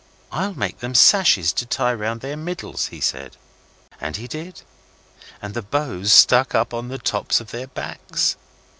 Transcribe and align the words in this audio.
'I'll 0.31 0.55
make 0.55 0.79
them 0.79 0.95
sashes 0.95 1.53
to 1.53 1.63
tie 1.63 1.93
round 1.93 2.21
their 2.21 2.31
little 2.31 2.43
middles,' 2.43 2.87
he 2.87 2.99
said. 2.99 3.37
And 3.99 4.15
he 4.15 4.25
did, 4.27 4.63
and 5.43 5.53
the 5.53 5.61
bows 5.61 6.11
stuck 6.11 6.55
up 6.55 6.73
on 6.73 6.87
the 6.87 6.97
tops 6.97 7.39
of 7.39 7.51
their 7.51 7.67
backs. 7.67 8.35